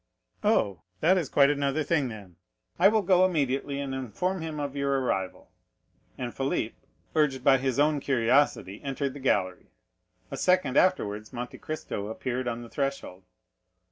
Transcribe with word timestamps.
"Oh, 0.43 0.81
that 1.01 1.15
is 1.15 1.29
quite 1.29 1.51
another 1.51 1.83
thing, 1.83 2.07
then. 2.09 2.37
I 2.79 2.87
will 2.87 3.03
go 3.03 3.23
immediately 3.23 3.79
and 3.79 3.93
inform 3.93 4.41
him 4.41 4.59
of 4.59 4.75
your 4.75 4.99
arrival." 4.99 5.51
And 6.17 6.33
Philip, 6.33 6.73
urged 7.13 7.43
by 7.43 7.59
his 7.59 7.77
own 7.77 7.99
curiosity, 7.99 8.81
entered 8.81 9.13
the 9.13 9.19
gallery; 9.19 9.67
a 10.31 10.37
second 10.37 10.75
afterwards, 10.75 11.31
Monte 11.31 11.59
Cristo 11.59 12.07
appeared 12.07 12.47
on 12.47 12.63
the 12.63 12.69
threshold. 12.69 13.25